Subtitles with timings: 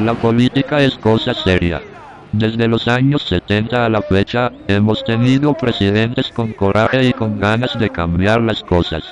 [0.00, 1.82] La política es cosa seria.
[2.30, 7.76] Desde los años 70 a la fecha, hemos tenido presidentes con coraje y con ganas
[7.76, 9.02] de cambiar las cosas.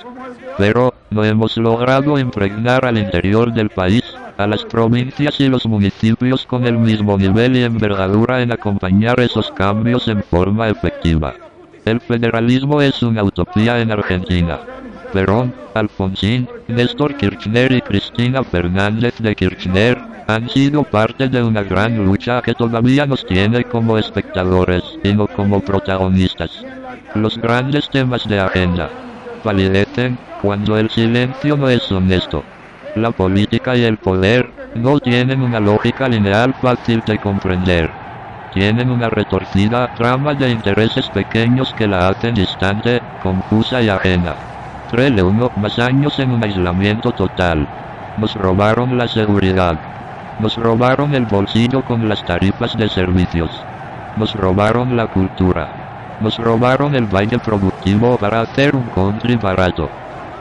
[0.56, 4.04] Pero, no hemos logrado impregnar al interior del país,
[4.38, 9.50] a las provincias y los municipios con el mismo nivel y envergadura en acompañar esos
[9.50, 11.34] cambios en forma efectiva.
[11.84, 14.60] El federalismo es una utopía en Argentina.
[15.12, 22.04] Perón, Alfonsín, Néstor Kirchner y Cristina Fernández de Kirchner han sido parte de una gran
[22.04, 26.50] lucha que todavía nos tiene como espectadores y no como protagonistas.
[27.14, 28.90] Los grandes temas de agenda
[29.42, 32.42] palidecen cuando el silencio no es honesto.
[32.96, 37.90] La política y el poder no tienen una lógica lineal fácil de comprender.
[38.52, 44.55] Tienen una retorcida trama de intereses pequeños que la hacen distante, confusa y ajena.
[44.90, 47.66] Trele uno más años en un aislamiento total.
[48.16, 49.76] Nos robaron la seguridad.
[50.38, 53.50] Nos robaron el bolsillo con las tarifas de servicios.
[54.16, 55.68] Nos robaron la cultura.
[56.20, 59.90] Nos robaron el baile productivo para hacer un country barato.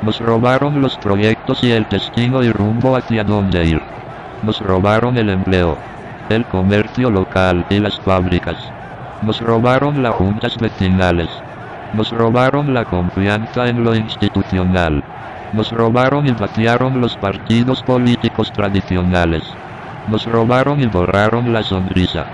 [0.01, 3.81] Nos robaron los proyectos y el destino y rumbo hacia dónde ir.
[4.43, 5.77] Nos robaron el empleo,
[6.29, 8.75] el comercio local y las fábricas.
[9.21, 11.29] Nos robaron las juntas vecinales.
[11.93, 15.03] Nos robaron la confianza en lo institucional.
[15.53, 19.43] Nos robaron y vaciaron los partidos políticos tradicionales.
[20.07, 22.25] Nos robaron y borraron la sonrisa.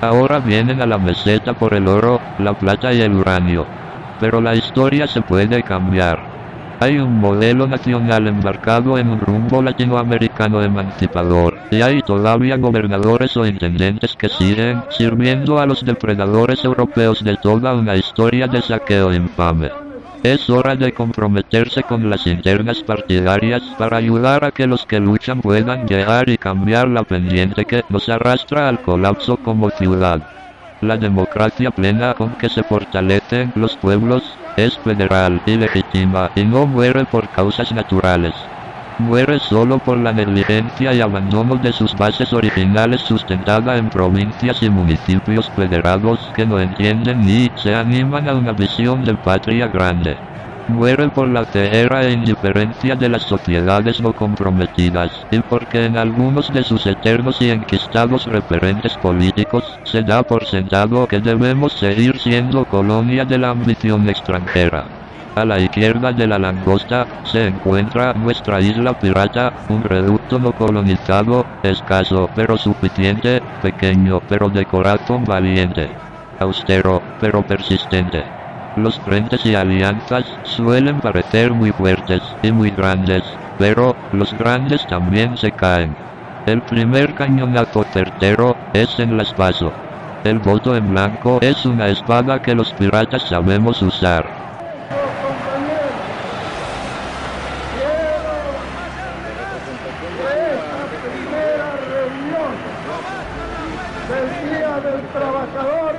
[0.00, 3.66] Ahora vienen a la meseta por el oro, la plata y el uranio.
[4.20, 6.37] Pero la historia se puede cambiar.
[6.80, 13.44] Hay un modelo nacional embarcado en un rumbo latinoamericano emancipador, y hay todavía gobernadores o
[13.44, 19.70] intendentes que siguen sirviendo a los depredadores europeos de toda una historia de saqueo infame.
[20.22, 25.40] Es hora de comprometerse con las internas partidarias para ayudar a que los que luchan
[25.40, 30.22] puedan llegar y cambiar la pendiente que nos arrastra al colapso como ciudad.
[30.80, 36.66] La democracia plena con que se fortalecen los pueblos es federal y legítima y no
[36.66, 38.32] muere por causas naturales.
[39.00, 44.70] Muere solo por la negligencia y abandono de sus bases originales sustentada en provincias y
[44.70, 50.16] municipios federados que no entienden ni se animan a una visión de patria grande.
[50.68, 56.52] Muere por la ceguera e indiferencia de las sociedades no comprometidas y porque en algunos
[56.52, 62.66] de sus eternos y enquistados referentes políticos se da por sentado que debemos seguir siendo
[62.66, 64.90] colonia de la ambición extranjera.
[65.34, 71.46] A la izquierda de la langosta se encuentra nuestra isla pirata, un reducto no colonizado,
[71.62, 75.96] escaso pero suficiente, pequeño pero de corazón valiente,
[76.38, 78.37] austero pero persistente.
[78.76, 83.22] Los frentes y alianzas suelen parecer muy fuertes y muy grandes,
[83.58, 85.96] pero los grandes también se caen.
[86.46, 89.72] El primer cañonazo certero es en las paso.
[90.24, 94.26] El voto en blanco es una espada que los piratas sabemos usar.
[104.80, 105.94] del Trabajador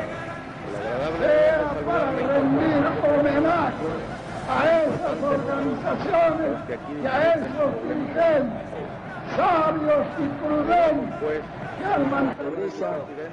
[1.19, 3.90] sea para rendir homenaje
[4.47, 6.57] a esas organizaciones
[7.02, 8.90] y a esos dirigentes
[9.35, 11.41] sabios y prudentes
[11.80, 12.59] que mantener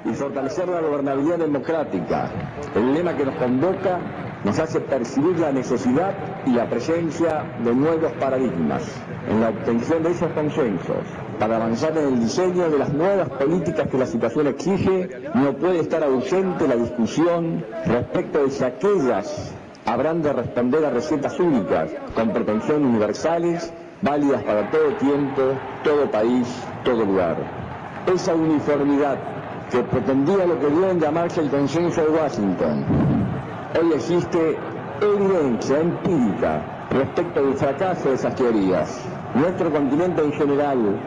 [0.05, 2.29] y fortalecer la gobernabilidad democrática.
[2.75, 3.99] El lema que nos convoca
[4.43, 6.13] nos hace percibir la necesidad
[6.45, 8.83] y la presencia de nuevos paradigmas
[9.27, 11.03] en la obtención de esos consensos.
[11.39, 15.79] Para avanzar en el diseño de las nuevas políticas que la situación exige, no puede
[15.79, 19.53] estar ausente la discusión respecto de si aquellas
[19.87, 25.41] habrán de responder a recetas únicas, con pretensión universales, válidas para todo tiempo,
[25.81, 26.47] todo país,
[26.83, 27.37] todo lugar.
[28.13, 29.17] Esa uniformidad
[29.71, 32.85] que pretendía lo que dio en llamarse el consenso de Washington,
[33.81, 34.57] hoy existe
[35.01, 36.61] evidencia empírica
[36.91, 39.01] respecto del fracaso de esas teorías.
[39.35, 40.99] Nuestro continente en general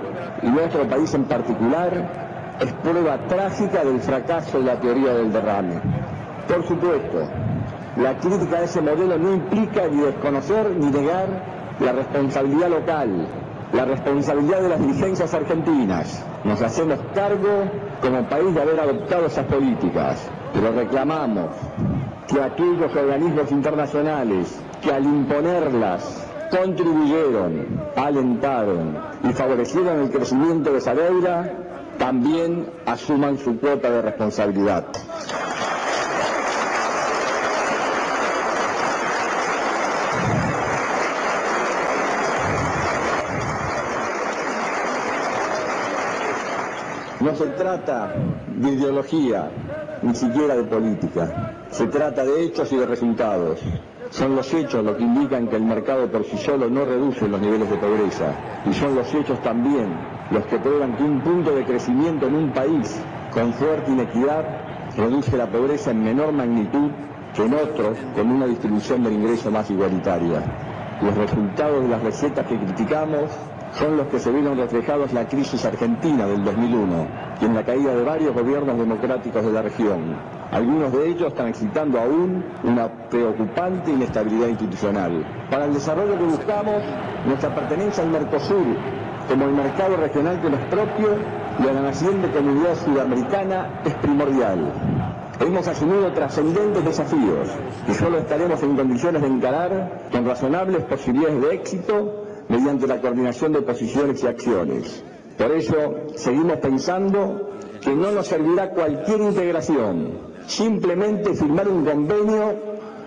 [0.42, 5.80] y nuestro país en particular es prueba trágica del fracaso de la teoría del derrame.
[6.48, 7.28] Por supuesto,
[8.00, 11.28] la crítica a ese modelo no implica ni desconocer ni negar
[11.80, 13.26] la responsabilidad local,
[13.72, 16.24] la responsabilidad de las dirigencias argentinas.
[16.44, 17.64] Nos hacemos cargo
[18.00, 21.50] como país de haber adoptado esas políticas, pero reclamamos
[22.26, 27.66] que aquellos organismos internacionales que al imponerlas contribuyeron,
[27.96, 31.52] alentaron y favorecieron el crecimiento de esa deuda,
[31.98, 34.86] también asuman su cuota de responsabilidad.
[47.20, 48.10] No se trata
[48.56, 49.50] de ideología,
[50.00, 51.30] ni siquiera de política.
[51.70, 53.60] Se trata de hechos y de resultados.
[54.10, 57.38] Son los hechos los que indican que el mercado por sí solo no reduce los
[57.38, 58.32] niveles de pobreza.
[58.64, 59.94] Y son los hechos también
[60.30, 62.98] los que prueban que un punto de crecimiento en un país
[63.30, 64.44] con fuerte inequidad
[64.96, 66.90] reduce la pobreza en menor magnitud
[67.34, 70.42] que en otros con una distribución del ingreso más igualitaria.
[71.02, 73.30] Los resultados de las recetas que criticamos
[73.72, 77.06] son los que se vieron reflejados en la crisis argentina del 2001
[77.40, 80.16] y en la caída de varios gobiernos democráticos de la región.
[80.50, 85.24] Algunos de ellos transitando aún una preocupante inestabilidad institucional.
[85.50, 86.82] Para el desarrollo que buscamos,
[87.26, 88.64] nuestra pertenencia al Mercosur
[89.28, 91.08] como el mercado regional que nos propio
[91.62, 94.72] y a la naciente comunidad sudamericana es primordial.
[95.38, 97.48] Hemos asumido trascendentes desafíos
[97.88, 103.52] y solo estaremos en condiciones de encarar con razonables posibilidades de éxito mediante la coordinación
[103.52, 105.02] de posiciones y acciones.
[105.38, 105.76] Por eso
[106.16, 107.48] seguimos pensando
[107.80, 110.18] que no nos servirá cualquier integración.
[110.46, 112.54] Simplemente firmar un convenio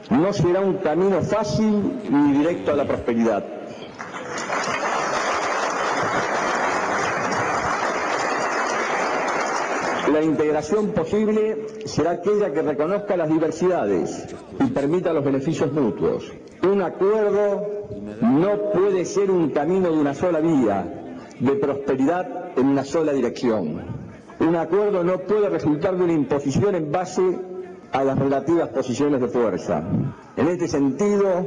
[0.10, 3.44] no será un camino fácil ni directo a la prosperidad.
[10.12, 14.28] La integración posible será aquella que reconozca las diversidades
[14.60, 16.32] y permita los beneficios mutuos.
[16.64, 17.68] Un acuerdo
[18.22, 23.82] no puede ser un camino de una sola vía, de prosperidad en una sola dirección.
[24.40, 27.40] Un acuerdo no puede resultar de una imposición en base
[27.92, 29.84] a las relativas posiciones de fuerza.
[30.36, 31.46] En este sentido,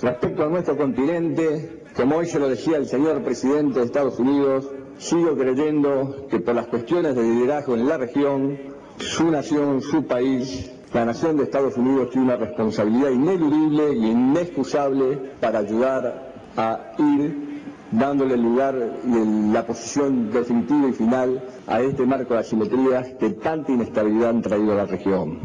[0.00, 4.70] respecto a nuestro continente, como hoy se lo decía el señor presidente de Estados Unidos,
[5.02, 8.56] Sigo creyendo que por las cuestiones de liderazgo en la región,
[8.98, 15.18] su nación, su país, la nación de Estados Unidos tiene una responsabilidad ineludible y inexcusable
[15.40, 22.06] para ayudar a ir dándole el lugar y la posición definitiva y final a este
[22.06, 25.40] marco de asimetrías que tanta inestabilidad han traído a la región.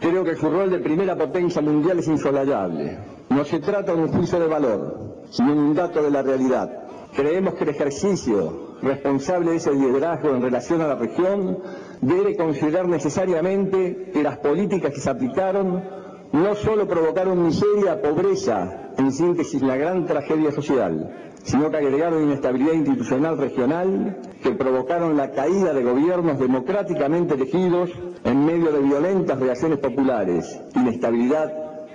[0.00, 2.98] Creo que su rol de primera potencia mundial es insolayable.
[3.30, 6.82] No se trata de un juicio de valor, sino de un dato de la realidad.
[7.14, 11.58] Creemos que el ejercicio responsable de ese liderazgo en relación a la región
[12.00, 15.82] debe considerar necesariamente que las políticas que se aplicaron
[16.32, 22.72] no solo provocaron miseria, pobreza, en síntesis la gran tragedia social, sino que agregaron inestabilidad
[22.74, 27.90] institucional regional que provocaron la caída de gobiernos democráticamente elegidos
[28.24, 31.52] en medio de violentas reacciones populares, inestabilidad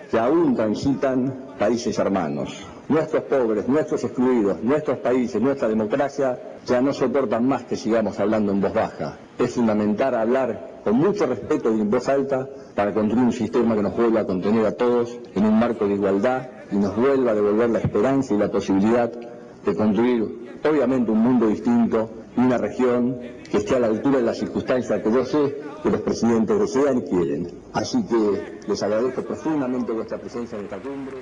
[0.10, 2.66] que aún transitan países hermanos.
[2.90, 8.52] Nuestros pobres, nuestros excluidos, nuestros países, nuestra democracia ya no soportan más que sigamos hablando
[8.52, 9.18] en voz baja.
[9.38, 13.84] Es fundamental hablar con mucho respeto y en voz alta para construir un sistema que
[13.84, 17.36] nos vuelva a contener a todos en un marco de igualdad y nos vuelva a
[17.36, 23.18] devolver la esperanza y la posibilidad de construir, obviamente, un mundo distinto y una región
[23.50, 27.00] que esté a la altura de las circunstancias que yo sé que los presidentes desean
[27.00, 27.48] y quieren.
[27.74, 31.18] Así que les agradezco profundamente vuestra presencia en esta cumbre.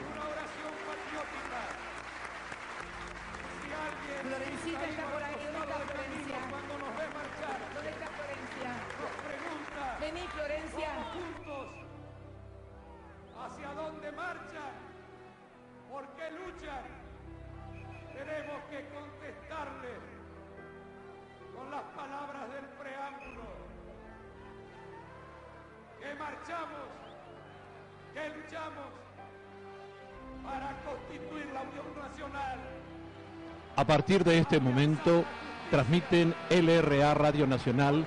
[33.76, 35.24] A partir de este momento,
[35.72, 38.06] transmiten LRA Radio Nacional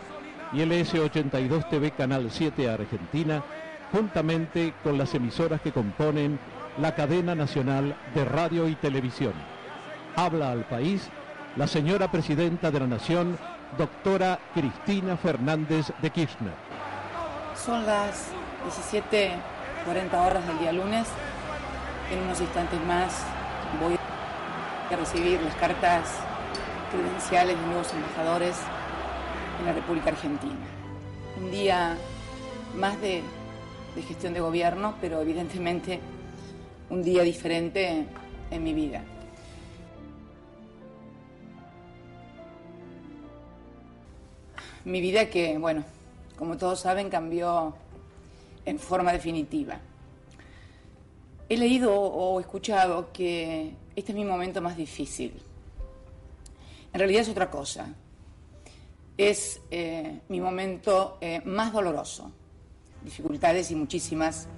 [0.52, 3.42] y LS82 TV Canal 7 Argentina,
[3.90, 6.38] juntamente con las emisoras que componen
[6.78, 9.32] la cadena nacional de radio y televisión.
[10.14, 11.08] Habla al país
[11.56, 13.38] la señora presidenta de la Nación,
[13.78, 16.72] doctora Cristina Fernández de Kirchner.
[17.56, 18.28] Son las
[18.90, 21.06] 17.40 horas del día lunes.
[22.11, 23.25] En unos instantes más
[23.80, 23.97] voy
[24.97, 26.11] recibir las cartas
[26.90, 28.56] credenciales de nuevos embajadores
[29.61, 30.66] en la República Argentina.
[31.38, 31.97] Un día
[32.76, 33.23] más de
[34.06, 36.00] gestión de gobierno, pero evidentemente
[36.90, 38.06] un día diferente
[38.50, 39.02] en mi vida.
[44.85, 45.85] Mi vida que, bueno,
[46.42, 47.72] como todos saben, cambió
[48.64, 49.78] en forma definitiva.
[51.49, 55.40] He leído o escuchado que este es mi momento más difícil.
[56.92, 57.94] En realidad es otra cosa.
[59.16, 62.32] Es eh, mi momento eh, más doloroso.
[63.04, 64.49] Dificultades y muchísimas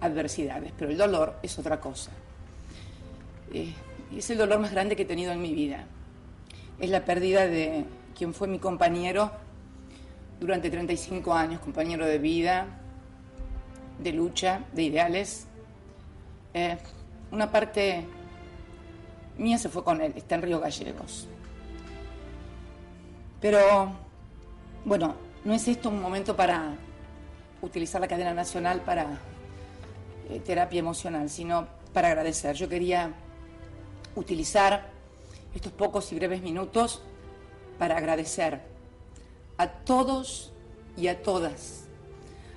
[0.00, 2.10] adversidades, pero el dolor es otra cosa.
[3.52, 3.74] Eh,
[4.16, 5.84] es el dolor más grande que he tenido en mi vida.
[6.80, 7.84] Es la pérdida de
[8.16, 9.46] quien fue mi compañero
[10.40, 12.66] durante 35 años, compañero de vida,
[13.98, 15.46] de lucha, de ideales.
[16.54, 16.78] Eh,
[17.30, 18.04] una parte
[19.36, 21.28] mía se fue con él, está en Río Gallegos.
[23.40, 23.92] Pero,
[24.84, 25.14] bueno,
[25.44, 26.74] no es esto un momento para
[27.62, 29.18] utilizar la cadena nacional para
[30.30, 32.54] eh, terapia emocional, sino para agradecer.
[32.56, 33.12] Yo quería
[34.14, 34.90] utilizar
[35.54, 37.02] estos pocos y breves minutos
[37.78, 38.60] para agradecer
[39.58, 40.52] a todos
[40.96, 41.84] y a todas,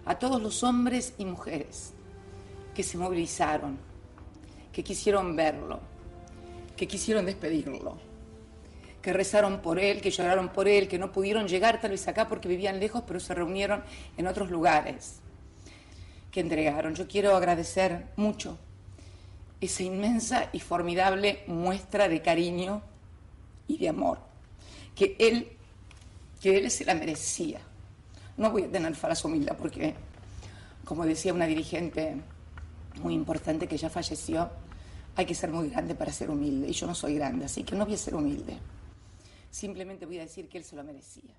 [0.05, 1.93] a todos los hombres y mujeres
[2.73, 3.77] que se movilizaron,
[4.71, 5.79] que quisieron verlo,
[6.77, 7.97] que quisieron despedirlo,
[9.01, 12.27] que rezaron por él, que lloraron por él, que no pudieron llegar tal vez acá
[12.27, 13.83] porque vivían lejos, pero se reunieron
[14.17, 15.19] en otros lugares,
[16.31, 16.95] que entregaron.
[16.95, 18.57] Yo quiero agradecer mucho
[19.59, 22.81] esa inmensa y formidable muestra de cariño
[23.67, 24.19] y de amor,
[24.95, 25.57] que él,
[26.41, 27.61] que él se la merecía.
[28.37, 29.93] No voy a tener falsa humildad porque,
[30.83, 32.15] como decía una dirigente
[33.01, 34.49] muy importante que ya falleció,
[35.15, 36.69] hay que ser muy grande para ser humilde.
[36.69, 38.57] Y yo no soy grande, así que no voy a ser humilde.
[39.51, 41.35] Simplemente voy a decir que él se lo merecía.